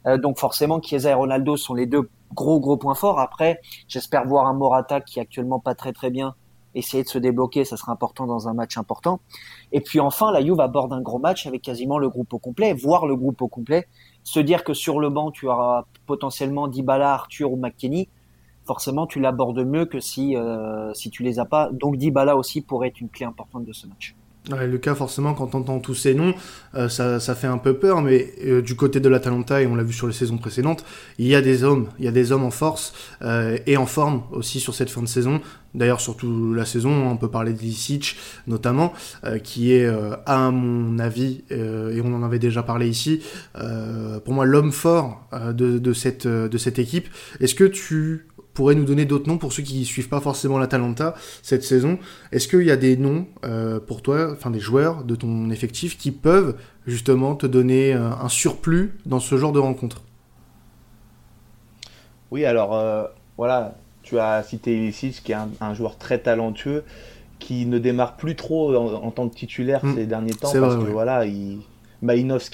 [0.05, 3.19] donc forcément, Chiesa et Ronaldo sont les deux gros gros points forts.
[3.19, 6.33] Après, j'espère voir un Morata qui est actuellement pas très très bien
[6.75, 9.19] essayer de se débloquer, ça sera important dans un match important.
[9.71, 12.73] Et puis enfin, la Juve aborde un gros match avec quasiment le groupe au complet,
[12.73, 13.87] voire le groupe au complet.
[14.23, 18.09] Se dire que sur le banc, tu auras potentiellement Dybala, Arthur ou McKennie,
[18.65, 21.69] forcément, tu l'abordes mieux que si, euh, si tu les as pas.
[21.71, 24.15] Donc Dybala aussi pourrait être une clé importante de ce match.
[24.51, 26.33] Ouais, le cas forcément quand on entend tous ces noms,
[26.75, 29.75] euh, ça, ça, fait un peu peur, mais euh, du côté de l'Atalanta, et on
[29.75, 30.83] l'a vu sur les saisons précédentes,
[31.17, 33.85] il y a des hommes, il y a des hommes en force euh, et en
[33.85, 35.39] forme aussi sur cette fin de saison.
[35.75, 38.93] D'ailleurs, surtout la saison, on peut parler d'Ilicic notamment,
[39.43, 39.91] qui est,
[40.27, 45.79] à mon avis, et on en avait déjà parlé ici, pour moi l'homme fort de,
[45.79, 47.07] de, cette, de cette équipe.
[47.39, 50.57] Est-ce que tu pourrais nous donner d'autres noms pour ceux qui ne suivent pas forcément
[50.57, 51.97] l'Atalanta cette saison
[52.31, 55.97] Est-ce qu'il y a des noms euh, pour toi, enfin des joueurs de ton effectif
[55.97, 60.03] qui peuvent justement te donner euh, un surplus dans ce genre de rencontre?
[62.31, 63.05] Oui, alors euh,
[63.37, 66.83] voilà, tu as cité Ilicic qui est un, joueur très talentueux
[67.39, 69.95] qui ne démarre plus trop en, tant que titulaire hmm.
[69.95, 71.59] ces derniers temps parce que voilà, il...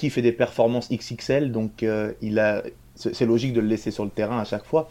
[0.10, 1.86] fait des performances XXL, donc
[2.22, 2.64] il a,
[2.96, 4.90] c'est logique de le laisser sur le terrain à chaque fois.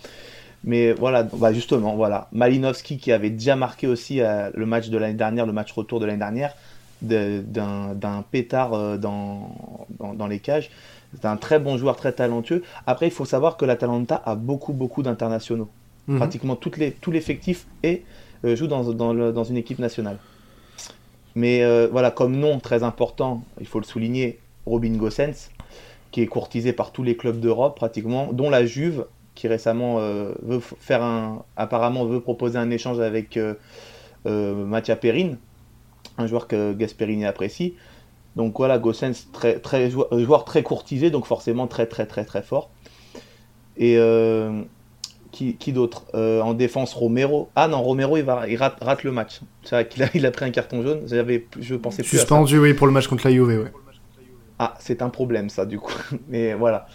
[0.65, 2.29] Mais voilà, bah justement, voilà.
[2.33, 6.01] Malinowski qui avait déjà marqué aussi euh, le match de l'année dernière, le match retour
[6.01, 6.55] de l'année dernière,
[7.01, 9.57] d'un pétard euh, dans,
[9.99, 10.71] dans, les cages.
[11.15, 12.63] C'est un très bon joueur, très talentueux.
[12.87, 15.69] Après, il faut savoir que l'Atalanta a beaucoup, beaucoup d'internationaux.
[16.09, 16.17] Mhm.
[16.17, 18.03] Pratiquement toutes les, tout l'effectif et
[18.45, 20.19] euh, joue dans, dans, dans, une équipe nationale.
[21.35, 25.51] Mais voilà, comme nom très important, il faut le souligner, Robin Gosens,
[26.11, 29.05] qui est courtisé par tous les clubs d'Europe pratiquement, dont la Juve
[29.39, 33.55] qui récemment euh, veut faire un, apparemment veut proposer un échange avec euh,
[34.27, 35.39] euh Mattia Perrine,
[36.19, 37.75] un joueur que Gasperini apprécie.
[38.35, 42.71] Donc voilà, Gossens, très, très, joueur très courtisé, donc forcément très très très très fort.
[43.77, 44.63] Et euh,
[45.31, 47.49] qui, qui d'autre En défense, Romero.
[47.55, 49.39] Ah non, Romero, il, va, il rate, le match.
[49.63, 51.03] C'est vrai qu'il a, il a pris un carton jaune.
[51.07, 53.71] J'avais, je pensais plus Suspendu, oui, pour le match contre la Juve.
[54.59, 55.95] Ah, c'est un problème ça, du coup.
[56.29, 56.89] Mais voilà.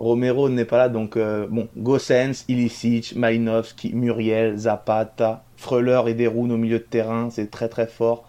[0.00, 6.50] Romero n'est pas là, donc euh, bon, Gossens, Ilicic, Malinowski, Muriel, Zapata, Freuler et Deroun
[6.50, 8.24] au milieu de terrain, c'est très très fort.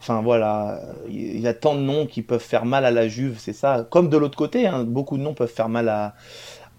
[0.00, 0.80] Enfin voilà,
[1.10, 3.86] il y a tant de noms qui peuvent faire mal à la Juve, c'est ça.
[3.90, 6.14] Comme de l'autre côté, hein, beaucoup de noms peuvent faire mal à,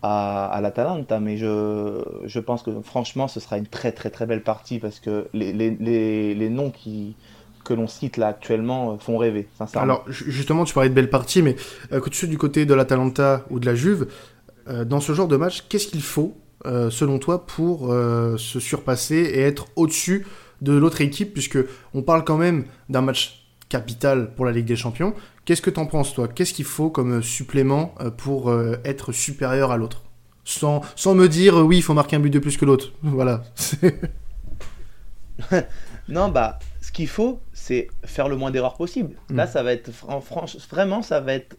[0.01, 4.25] à, à l'Atalanta, mais je, je pense que franchement, ce sera une très très très
[4.25, 7.15] belle partie parce que les, les, les, les noms qui,
[7.63, 11.41] que l'on cite là actuellement euh, font rêver, Alors justement, tu parlais de belle partie,
[11.41, 11.55] mais
[11.91, 14.07] euh, que tu sois du côté de l'Atalanta ou de la Juve,
[14.67, 19.39] euh, dans ce genre de match, qu'est-ce qu'il faut, selon toi, pour se surpasser et
[19.39, 20.27] être au-dessus
[20.61, 21.57] de l'autre équipe, puisque
[21.95, 25.15] on parle quand même d'un match capital pour la Ligue des Champions.
[25.43, 26.27] Qu'est-ce que t'en penses, toi?
[26.27, 28.53] Qu'est-ce qu'il faut comme supplément pour
[28.85, 30.03] être supérieur à l'autre?
[30.43, 32.91] Sans, sans me dire, oui, il faut marquer un but de plus que l'autre.
[33.01, 33.41] Voilà.
[36.09, 39.15] non, bah, ce qu'il faut, c'est faire le moins d'erreurs possible.
[39.29, 39.49] Là, mm.
[39.49, 39.91] ça va être,
[40.71, 41.55] vraiment, ça va être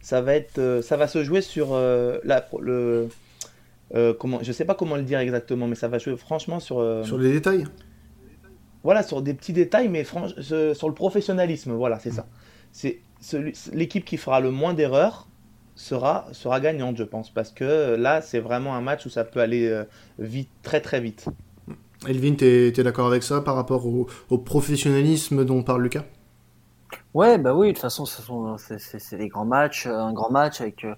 [0.00, 3.08] ça va être, euh, ça va se jouer sur euh, la, le,
[3.94, 7.04] euh, comment, je sais pas comment le dire exactement, mais ça va jouer franchement sur
[7.04, 7.64] sur les détails.
[8.82, 11.72] Voilà, sur des petits détails, mais sur le professionnalisme.
[11.72, 12.26] Voilà, c'est ça.
[12.72, 13.00] C'est
[13.72, 15.28] l'équipe qui fera le moins d'erreurs
[15.74, 19.40] sera sera gagnante, je pense, parce que là, c'est vraiment un match où ça peut
[19.40, 19.82] aller
[20.18, 21.26] vite, très très vite.
[22.06, 26.04] Elvin, tu es, d'accord avec ça par rapport au, professionnalisme dont parle Lucas?
[27.14, 30.84] Ouais, bah oui, de toute façon, c'est des grands matchs, euh, un grand match avec
[30.84, 30.94] euh,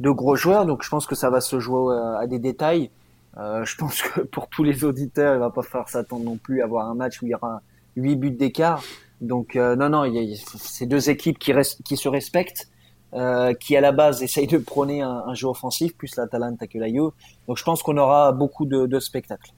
[0.00, 2.90] deux gros joueurs, donc je pense que ça va se jouer euh, à des détails.
[3.36, 6.64] je pense que pour tous les auditeurs, il va pas falloir s'attendre non plus à
[6.64, 7.62] avoir un match où il y aura
[7.96, 8.82] huit buts d'écart.
[9.20, 12.68] Donc non, non, il y a, ces deux équipes qui, restent, qui se respectent,
[13.60, 16.88] qui à la base essayent de prôner un, jeu offensif, plus la Talenta que la
[16.88, 17.12] Juve.
[17.48, 19.52] Donc je pense qu'on aura beaucoup de, de spectacles.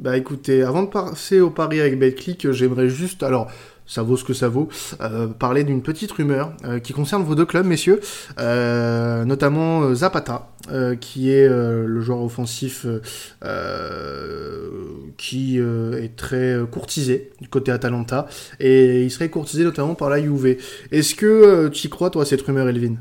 [0.00, 3.48] Bah écoutez, avant de passer au pari avec BetClick, j'aimerais juste, alors
[3.84, 4.70] ça vaut ce que ça vaut,
[5.38, 8.00] parler d'une petite rumeur qui concerne vos deux clubs, messieurs,
[8.38, 10.48] notamment Zapata,
[11.02, 12.86] qui est le joueur offensif
[15.18, 18.26] qui est très courtisé du côté Atalanta,
[18.58, 20.56] et il serait courtisé notamment par la Juve.
[20.90, 22.94] Est-ce que tu y crois, toi, à cette rumeur, Elvin?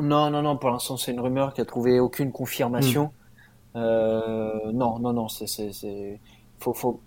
[0.00, 3.04] Non, non, non, pour l'instant, c'est une rumeur qui a trouvé aucune confirmation.
[3.04, 3.10] Hmm.
[3.76, 6.20] Euh, non, non, non, c'est, c'est,
[6.58, 7.00] faut, faut,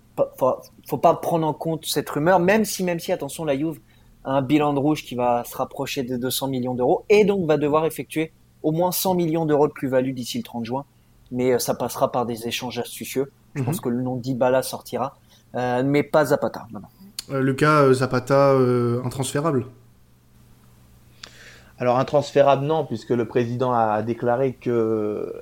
[0.88, 3.80] faut, pas prendre en compte cette rumeur, même si, même si, attention, la Juve
[4.24, 7.46] a un bilan de rouge qui va se rapprocher des 200 millions d'euros et donc
[7.46, 10.84] va devoir effectuer au moins 100 millions d'euros de plus-value d'ici le 30 juin.
[11.32, 13.32] Mais euh, ça passera par des échanges astucieux.
[13.54, 13.82] Je pense mhm.
[13.82, 15.16] que le nom d'Ibala sortira,
[15.54, 16.66] euh, mais pas Zapata.
[16.72, 17.38] Non, non.
[17.40, 18.52] Lucas, Zapata,
[19.04, 19.66] intransférable
[21.82, 25.34] alors intransférable non, puisque le président a déclaré que,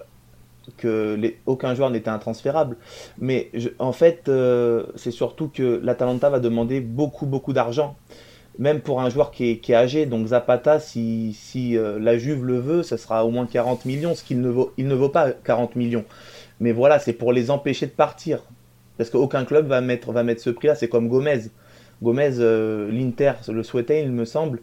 [0.77, 2.77] que aucun joueur n'était intransférable.
[3.18, 7.96] Mais en fait, euh, c'est surtout que l'Atalanta va demander beaucoup, beaucoup d'argent.
[8.59, 12.83] Même pour un joueur qui est, âgé, donc Zapata, si, euh, la Juve le veut,
[12.83, 15.77] ça sera au moins 40 millions, ce qu'il ne vaut, il ne vaut pas 40
[15.77, 16.05] millions.
[16.59, 18.40] Mais voilà, c'est pour les empêcher de partir.
[18.99, 21.44] Parce qu'aucun club va mettre, va mettre ce prix-là, c'est comme Gomez.
[22.03, 24.61] Gomez, euh, l'Inter le souhaitait, il me semble.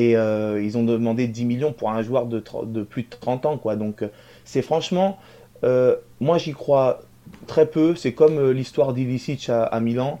[0.00, 2.40] Et euh, ils ont demandé 10 millions pour un joueur de,
[2.82, 3.58] plus de 30 ans.
[3.58, 3.76] Quoi.
[3.76, 4.08] Donc euh,
[4.46, 5.18] c'est franchement,
[5.62, 7.00] euh, moi j'y crois
[7.46, 7.94] très peu.
[7.94, 10.18] C'est comme l'histoire d'Ilicic à, à, Milan.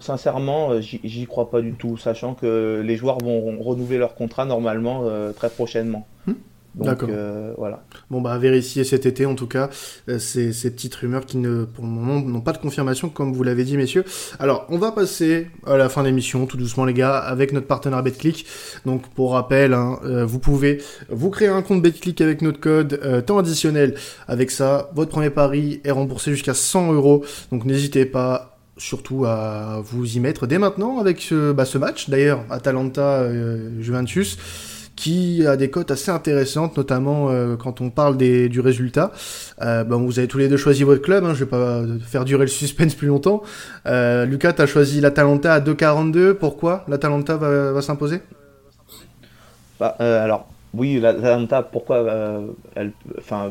[0.00, 5.04] sincèrement, j'y crois pas du tout, sachant que les joueurs vont renouveler leur contrat normalement
[5.36, 6.04] très prochainement.
[6.74, 7.08] D'accord.
[7.12, 7.84] Euh, voilà.
[8.10, 9.70] Bon, bah, à vérifier cet été, en tout cas,
[10.08, 13.32] euh, ces, ces, petites rumeurs qui, ne, pour le moment, n'ont pas de confirmation, comme
[13.32, 14.04] vous l'avez dit, messieurs.
[14.38, 17.66] Alors, on va passer à la fin de l'émission, tout doucement, les gars, avec notre
[17.66, 18.46] partenaire BetClick.
[18.86, 23.24] Donc, pour rappel, hein, euh, vous pouvez vous créer un compte BetClick avec notre code
[23.26, 23.94] temps additionnel.
[24.26, 27.24] Avec ça, votre premier pari est remboursé jusqu'à 100 euros.
[27.52, 32.10] Donc, n'hésitez pas surtout à vous y mettre dès maintenant avec ce, bah, ce match.
[32.10, 34.38] D'ailleurs, Atalanta-Juventus
[34.96, 39.12] qui a des cotes assez intéressantes, notamment euh, quand on parle du résultat.
[39.62, 42.24] Euh, bon, vous avez tous les deux choisi votre club, hein, je vais pas faire
[42.24, 43.42] durer le suspense plus longtemps.
[43.86, 46.34] Euh, Lucas, tu as choisi l'Atalanta à 2,42.
[46.34, 48.20] Pourquoi l'Atalanta va, va s'imposer?
[49.80, 52.92] Bah, Alors, oui, l'Atalanta, pourquoi elle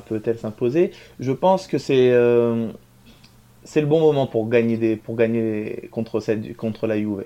[0.08, 0.92] peut-elle s'imposer?
[1.20, 2.14] Je pense que c'est
[3.66, 7.24] c'est le bon moment pour gagner, des, pour gagner contre, cette, contre la Juve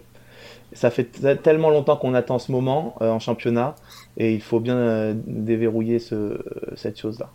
[0.73, 1.09] ça fait
[1.41, 3.75] tellement longtemps qu'on attend ce moment euh, en championnat
[4.17, 6.39] et il faut bien euh, déverrouiller ce,
[6.75, 7.29] cette chose-là.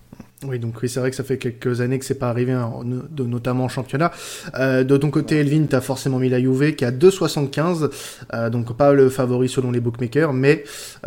[0.44, 2.72] Oui, donc oui, c'est vrai que ça fait quelques années que c'est pas arrivé, hein,
[3.16, 4.10] notamment en championnat.
[4.58, 8.76] Euh, de ton côté, Elvin, tu as forcément mis la Juve qui a 2,75, donc
[8.76, 10.64] pas le favori selon les bookmakers, mais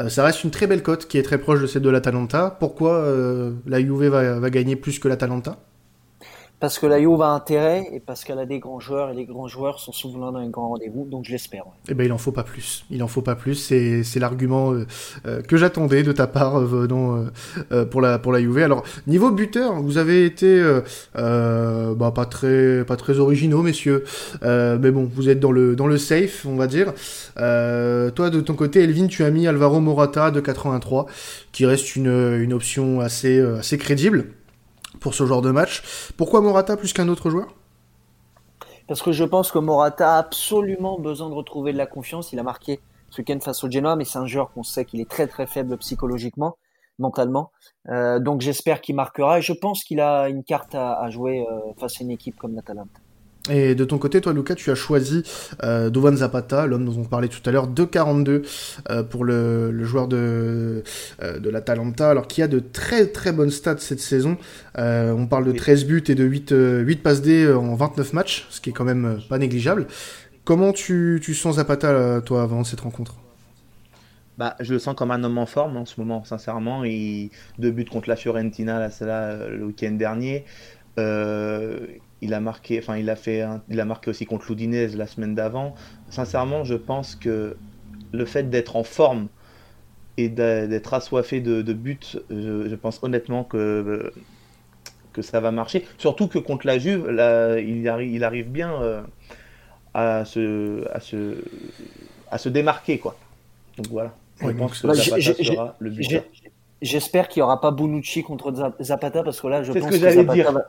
[0.07, 2.55] ça reste une très belle cote qui est très proche de celle de l'Atalanta.
[2.61, 3.13] Pourquoi
[3.67, 5.57] la Juve va, va, gagner plus que l'Atalanta?
[6.59, 9.25] Parce que la Juve a intérêt et parce qu'elle a des grands joueurs et les
[9.25, 11.65] grands joueurs sont souvent dans un grand rendez-vous, donc je l'espère.
[11.89, 12.85] Eh ben il en faut pas plus.
[12.89, 13.55] Il en faut pas plus.
[13.55, 14.85] C'est, l'argument euh,
[15.25, 17.25] euh, que j'attendais de ta part euh, venant
[17.91, 18.57] pour la pour la Juve.
[18.59, 20.61] Alors niveau buteur, vous avez été
[21.13, 24.03] bah, pas très pas très originaux messieurs,
[24.41, 26.93] mais bon vous êtes dans le dans le safe on va dire.
[27.35, 31.07] toi de ton côté Elvin tu as mis Alvaro Morata de 83
[31.51, 34.25] qui reste une une option assez assez crédible
[34.99, 36.11] pour ce genre de match.
[36.17, 37.55] Pourquoi Morata plus qu'un autre joueur?
[38.87, 42.33] Parce que je pense que Morata a absolument besoin de retrouver de la confiance.
[42.33, 42.79] Il a marqué
[43.09, 45.47] ce week-end face au Genoa, mais c'est un joueur qu'on sait qu'il est très très
[45.47, 46.57] faible psychologiquement,
[46.99, 47.51] mentalement.
[47.89, 51.73] Euh, donc j'espère qu'il marquera et je pense qu'il a une carte à, jouer euh,
[51.77, 52.99] face à une équipe comme l'Atalanta.
[53.49, 55.23] Et de ton côté, toi, Lucas, tu as choisi
[55.63, 58.43] euh, Dovan Zapata, l'homme dont on parlait tout à l'heure, 2,42
[58.89, 60.83] euh, pour le, le, joueur de,
[61.21, 64.37] euh, de l'Atalanta, alors qui a de très très bonnes stats cette saison.
[64.77, 68.47] Euh, on parle de 13 buts et de 8, 8 passes D en 29 matchs,
[68.49, 69.87] ce qui est quand même pas négligeable.
[70.43, 73.15] Comment tu, tu sens Zapata, toi, avant cette rencontre?
[74.37, 76.83] Bah, je le sens comme un homme en forme en ce moment, sincèrement.
[76.83, 77.29] Il...
[77.57, 80.45] Deux buts contre la Fiorentina, là, là le week-end dernier.
[80.97, 81.79] Euh,
[82.25, 85.35] il a marqué, enfin il a fait, il a marqué aussi contre l'Udinese la semaine
[85.35, 85.75] d'avant.
[86.09, 87.55] Sincèrement, je pense que
[88.11, 89.27] le fait d'être en forme
[90.17, 94.11] et d'être assoiffé de, buts, je, pense honnêtement que
[95.15, 95.85] que ça va marcher.
[95.97, 99.01] Surtout que contre la Juve, là, il, arrive, il arrive bien euh,
[99.93, 101.37] à, se, à, se,
[102.29, 102.99] à se démarquer.
[102.99, 103.15] Quoi.
[103.77, 104.13] Donc voilà.
[104.41, 106.21] Je pense que ça sera le but.
[106.81, 110.67] J'espère qu'il n'y aura pas Bonucci contre Zapata parce que là, je pense que, Zapata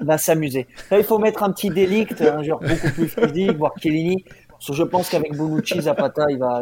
[0.00, 0.66] va, s'amuser.
[0.90, 4.24] Il faut mettre un petit délict, un genre beaucoup plus physique, voire Chiellini.
[4.48, 6.60] Parce que je pense qu'avec Bonucci, Zapata, il va,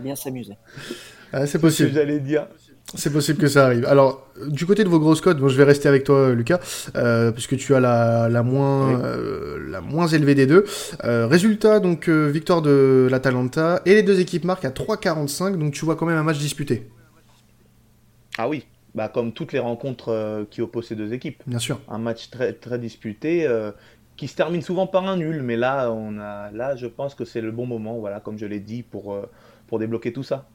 [0.00, 0.56] bien s'amuser.
[1.32, 1.90] Ah, c'est possible.
[1.92, 2.46] j'allais dire.
[2.94, 3.86] C'est possible que ça arrive.
[3.86, 6.58] Alors, du côté de vos grosses codes, bon, je vais rester avec toi, Lucas,
[6.96, 10.64] euh, puisque tu as la, la moins, euh, la moins élevée des deux.
[11.04, 15.72] Euh, résultat, donc, euh, victoire de l'Atalanta, et les deux équipes marquent à 3,45, donc
[15.72, 16.90] tu vois quand même un match disputé.
[18.38, 21.42] Ah oui, bah, comme toutes les rencontres qui opposent ces deux équipes.
[21.46, 21.80] Bien sûr.
[21.88, 23.48] Un match très, très disputé,
[24.16, 27.24] qui se termine souvent par un nul, mais là, on a, là je pense que
[27.24, 29.16] c'est le bon moment, voilà, comme je l'ai dit, pour,
[29.66, 30.46] pour débloquer tout ça.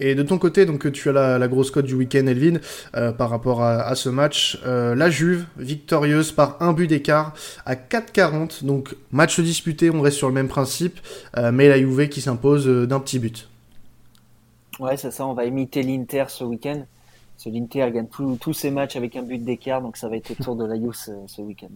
[0.00, 2.58] Et de ton côté, donc tu as la, grosse cote du week-end, Elvin,
[2.96, 4.58] euh, par rapport à, ce match.
[4.66, 8.64] Euh, la Juve, victorieuse par un but d'écart à 4,40.
[8.64, 10.98] Donc match disputé, on reste sur le même principe,
[11.36, 13.48] euh, mais la Juve qui s'impose d'un petit but.
[14.80, 16.84] Ouais, c'est ça, on va imiter l'Inter ce week-end.
[17.36, 20.36] Parce l'Inter gagne tous ses matchs avec un but d'écart, donc ça va être le
[20.36, 21.70] tour de la Juve ce week-end.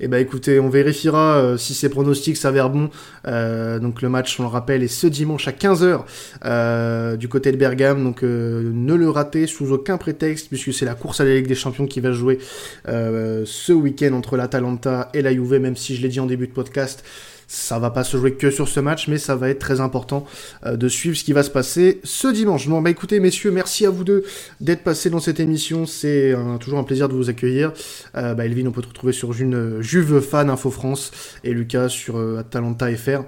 [0.00, 2.90] Eh ben écoutez, on vérifiera euh, si ces pronostics s'avèrent bons.
[3.26, 6.04] Euh, donc le match, on le rappelle, est ce dimanche à 15h
[6.44, 8.02] euh, du côté de Bergame.
[8.02, 11.54] Donc ne le ratez sous aucun prétexte puisque c'est la course à la Ligue des
[11.54, 12.38] Champions qui va jouer
[12.86, 15.54] ce week-end entre l'Atalanta et la Juve.
[15.56, 17.04] Même si je l'ai dit en début de podcast,
[17.46, 20.26] ça va pas se jouer que sur ce match, mais ça va être très important
[20.64, 22.68] euh, de suivre ce qui va se passer ce dimanche.
[22.68, 24.24] Bon, bah écoutez, messieurs, merci à vous deux
[24.60, 25.86] d'être passés dans cette émission.
[25.86, 27.72] C'est toujours un plaisir de vous accueillir.
[28.16, 31.12] Euh, bah, Elvin, on peut te retrouver sur une Juve Fan Info France
[31.44, 33.22] et Lucas sur euh, Atalanta FR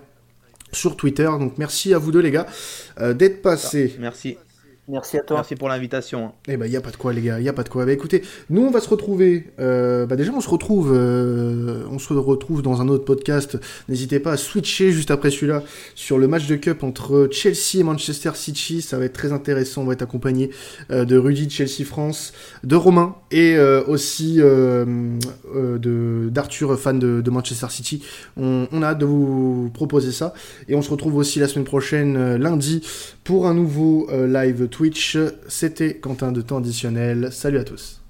[0.72, 1.30] sur Twitter.
[1.38, 2.46] Donc merci à vous deux les gars
[3.14, 3.96] d'être passés.
[3.98, 4.36] Merci.
[4.90, 5.36] Merci à toi.
[5.36, 6.32] Merci pour l'invitation.
[6.48, 7.68] Eh ben, il n'y a pas de quoi, les gars, il n'y a pas de
[7.68, 7.84] quoi.
[7.84, 9.52] Bah, écoutez, nous, on va se retrouver.
[9.60, 13.58] Euh, bah, déjà, on se retrouve, euh, on se retrouve dans un autre podcast.
[13.90, 15.62] N'hésitez pas à switcher juste après celui-là
[15.94, 18.80] sur le match de Cup entre Chelsea et Manchester City.
[18.80, 19.82] Ça va être très intéressant.
[19.82, 20.48] On va être accompagné
[20.90, 22.32] euh, de Rudy de Chelsea France,
[22.64, 25.18] de Romain et aussi de
[26.30, 28.02] d'Arthur, fan de, Manchester City.
[28.38, 30.32] On, on, a hâte de vous proposer ça.
[30.66, 32.82] Et on se retrouve aussi la semaine prochaine, lundi,
[33.24, 34.68] pour un nouveau live
[35.48, 37.30] C'était Quentin de temps additionnel.
[37.32, 38.00] Salut à tous.